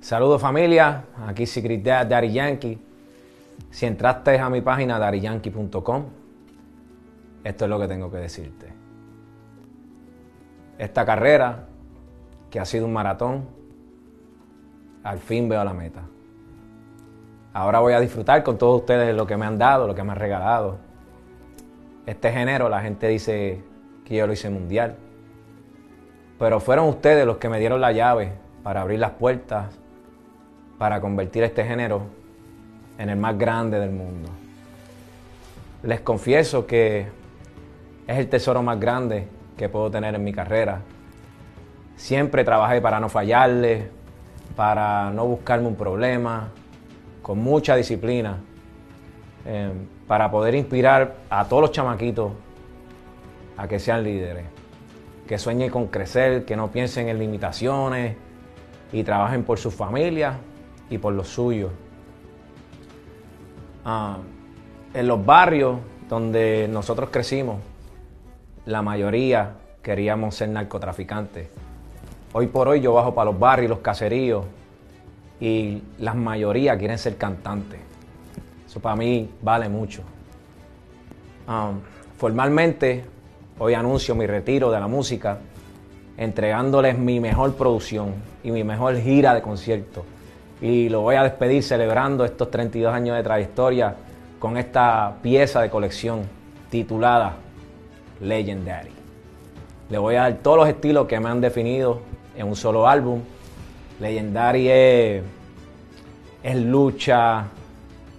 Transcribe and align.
Saludos 0.00 0.40
familia, 0.40 1.04
aquí 1.26 1.44
Secret 1.44 1.82
Dad 1.82 2.06
Daddy 2.06 2.32
Yankee. 2.32 2.78
Si 3.70 3.84
entraste 3.84 4.38
a 4.38 4.48
mi 4.48 4.62
página 4.62 4.98
daddyyankee.com, 4.98 6.04
esto 7.44 7.64
es 7.64 7.70
lo 7.70 7.78
que 7.78 7.86
tengo 7.86 8.10
que 8.10 8.16
decirte. 8.16 8.72
Esta 10.78 11.04
carrera, 11.04 11.66
que 12.50 12.58
ha 12.58 12.64
sido 12.64 12.86
un 12.86 12.94
maratón, 12.94 13.44
al 15.04 15.18
fin 15.18 15.50
veo 15.50 15.62
la 15.62 15.74
meta. 15.74 16.00
Ahora 17.52 17.80
voy 17.80 17.92
a 17.92 18.00
disfrutar 18.00 18.42
con 18.42 18.56
todos 18.56 18.80
ustedes 18.80 19.14
lo 19.14 19.26
que 19.26 19.36
me 19.36 19.44
han 19.44 19.58
dado, 19.58 19.86
lo 19.86 19.94
que 19.94 20.02
me 20.02 20.12
han 20.12 20.18
regalado. 20.18 20.78
Este 22.06 22.32
género, 22.32 22.70
la 22.70 22.80
gente 22.80 23.06
dice 23.06 23.62
que 24.06 24.16
yo 24.16 24.26
lo 24.26 24.32
hice 24.32 24.48
mundial. 24.48 24.96
Pero 26.38 26.58
fueron 26.58 26.88
ustedes 26.88 27.26
los 27.26 27.36
que 27.36 27.50
me 27.50 27.58
dieron 27.58 27.82
la 27.82 27.92
llave 27.92 28.32
para 28.62 28.80
abrir 28.80 28.98
las 28.98 29.12
puertas, 29.12 29.78
para 30.80 30.98
convertir 30.98 31.42
este 31.42 31.62
género 31.62 32.04
en 32.96 33.10
el 33.10 33.16
más 33.18 33.36
grande 33.36 33.78
del 33.78 33.90
mundo. 33.90 34.30
Les 35.82 36.00
confieso 36.00 36.66
que 36.66 37.06
es 38.06 38.18
el 38.18 38.30
tesoro 38.30 38.62
más 38.62 38.80
grande 38.80 39.28
que 39.58 39.68
puedo 39.68 39.90
tener 39.90 40.14
en 40.14 40.24
mi 40.24 40.32
carrera. 40.32 40.80
Siempre 41.96 42.44
trabajé 42.44 42.80
para 42.80 42.98
no 42.98 43.10
fallarle, 43.10 43.90
para 44.56 45.10
no 45.10 45.26
buscarme 45.26 45.68
un 45.68 45.76
problema, 45.76 46.48
con 47.20 47.40
mucha 47.40 47.76
disciplina, 47.76 48.38
eh, 49.44 49.70
para 50.06 50.30
poder 50.30 50.54
inspirar 50.54 51.16
a 51.28 51.44
todos 51.44 51.60
los 51.60 51.72
chamaquitos 51.72 52.32
a 53.58 53.68
que 53.68 53.78
sean 53.78 54.02
líderes, 54.02 54.46
que 55.28 55.36
sueñen 55.36 55.68
con 55.68 55.88
crecer, 55.88 56.46
que 56.46 56.56
no 56.56 56.70
piensen 56.70 57.10
en 57.10 57.18
limitaciones 57.18 58.16
y 58.94 59.02
trabajen 59.02 59.44
por 59.44 59.58
su 59.58 59.70
familia 59.70 60.38
y 60.90 60.98
por 60.98 61.14
los 61.14 61.28
suyos. 61.28 61.70
Ah, 63.84 64.18
en 64.92 65.06
los 65.06 65.24
barrios 65.24 65.78
donde 66.08 66.68
nosotros 66.68 67.08
crecimos, 67.10 67.58
la 68.66 68.82
mayoría 68.82 69.54
queríamos 69.82 70.34
ser 70.34 70.50
narcotraficantes. 70.50 71.48
Hoy 72.32 72.48
por 72.48 72.68
hoy 72.68 72.80
yo 72.80 72.92
bajo 72.92 73.14
para 73.14 73.30
los 73.30 73.38
barrios, 73.38 73.70
los 73.70 73.78
caseríos, 73.78 74.44
y 75.40 75.82
la 75.98 76.14
mayoría 76.14 76.76
quieren 76.76 76.98
ser 76.98 77.16
cantantes. 77.16 77.80
Eso 78.66 78.80
para 78.80 78.96
mí 78.96 79.30
vale 79.40 79.68
mucho. 79.68 80.02
Um, 81.48 81.80
formalmente, 82.16 83.04
hoy 83.58 83.74
anuncio 83.74 84.14
mi 84.14 84.26
retiro 84.26 84.70
de 84.70 84.78
la 84.78 84.86
música, 84.86 85.38
entregándoles 86.16 86.98
mi 86.98 87.18
mejor 87.18 87.54
producción 87.54 88.14
y 88.44 88.50
mi 88.50 88.62
mejor 88.62 88.96
gira 88.98 89.34
de 89.34 89.42
conciertos. 89.42 90.04
Y 90.60 90.88
lo 90.88 91.00
voy 91.00 91.16
a 91.16 91.22
despedir 91.22 91.62
celebrando 91.62 92.24
estos 92.24 92.50
32 92.50 92.92
años 92.92 93.16
de 93.16 93.22
trayectoria 93.22 93.94
con 94.38 94.56
esta 94.56 95.14
pieza 95.22 95.62
de 95.62 95.70
colección 95.70 96.22
titulada 96.70 97.34
Legendary. 98.20 98.92
Le 99.88 99.98
voy 99.98 100.16
a 100.16 100.22
dar 100.22 100.34
todos 100.34 100.58
los 100.58 100.68
estilos 100.68 101.06
que 101.06 101.18
me 101.18 101.28
han 101.28 101.40
definido 101.40 102.00
en 102.36 102.46
un 102.46 102.56
solo 102.56 102.86
álbum. 102.86 103.20
Legendary 103.98 104.68
es, 104.70 106.56
lucha, 106.56 107.46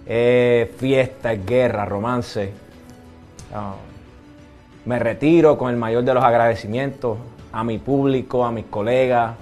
es 0.06 0.70
fiesta, 0.76 1.32
es 1.32 1.46
guerra, 1.46 1.84
romance. 1.84 2.52
Ah, 3.54 3.74
me 4.84 4.98
retiro 4.98 5.56
con 5.56 5.70
el 5.70 5.76
mayor 5.76 6.04
de 6.04 6.14
los 6.14 6.24
agradecimientos 6.24 7.18
a 7.52 7.64
mi 7.64 7.78
público, 7.78 8.44
a 8.44 8.50
mis 8.50 8.66
colegas, 8.66 9.34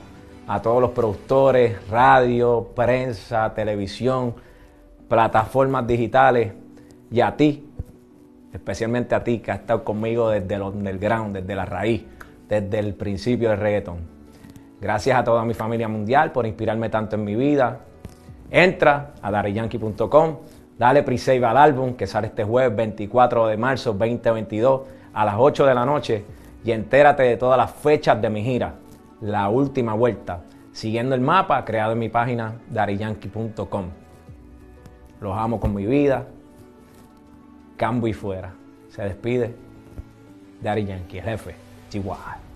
a 0.51 0.61
todos 0.61 0.81
los 0.81 0.91
productores, 0.91 1.89
radio, 1.89 2.73
prensa, 2.75 3.55
televisión, 3.55 4.35
plataformas 5.09 5.87
digitales 5.87 6.53
y 7.09 7.21
a 7.21 7.37
ti, 7.37 7.71
especialmente 8.53 9.15
a 9.15 9.23
ti 9.23 9.39
que 9.39 9.53
has 9.53 9.61
estado 9.61 9.85
conmigo 9.85 10.29
desde 10.29 10.57
el 10.57 10.63
underground, 10.63 11.37
desde 11.37 11.55
la 11.55 11.67
raíz, 11.67 12.05
desde 12.49 12.81
el 12.81 12.95
principio 12.95 13.51
del 13.51 13.61
reggaeton. 13.61 13.99
Gracias 14.81 15.17
a 15.17 15.23
toda 15.23 15.45
mi 15.45 15.55
familia 15.55 15.87
mundial 15.87 16.33
por 16.33 16.45
inspirarme 16.45 16.89
tanto 16.89 17.15
en 17.15 17.23
mi 17.23 17.37
vida. 17.37 17.83
Entra 18.51 19.13
a 19.23 19.31
dariyankee.com, 19.31 20.37
dale 20.77 21.05
pre-save 21.05 21.45
al 21.45 21.59
álbum 21.59 21.95
que 21.95 22.09
sale 22.09 22.27
este 22.27 22.43
jueves 22.43 22.77
24 22.77 23.47
de 23.47 23.57
marzo 23.57 23.93
2022 23.93 24.81
a 25.15 25.25
las 25.25 25.37
8 25.39 25.67
de 25.67 25.75
la 25.77 25.87
noche 25.87 26.25
y 26.65 26.73
entérate 26.73 27.23
de 27.23 27.37
todas 27.37 27.57
las 27.57 27.71
fechas 27.71 28.21
de 28.21 28.31
mi 28.31 28.43
gira, 28.43 28.75
la 29.21 29.49
última 29.49 29.95
vuelta, 29.95 30.43
siguiendo 30.73 31.15
el 31.15 31.21
mapa 31.21 31.65
creado 31.65 31.93
en 31.93 31.99
mi 31.99 32.09
página 32.09 32.55
dariyankee.com. 32.71 33.87
Los 35.21 35.37
amo 35.37 35.61
con 35.61 35.75
mi 35.75 35.87
vida, 35.87 36.27
cambio 37.77 38.09
y 38.09 38.13
fuera. 38.13 38.55
Se 38.89 39.03
despide 39.03 39.55
Daddy 40.63 40.85
Yankee, 40.85 41.21
jefe, 41.21 41.55
Chihuahua. 41.91 42.50